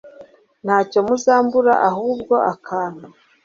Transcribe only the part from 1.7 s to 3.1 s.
ahubwo akantu